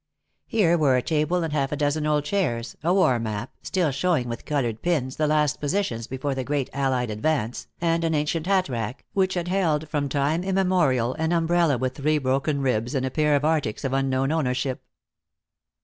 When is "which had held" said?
9.13-9.87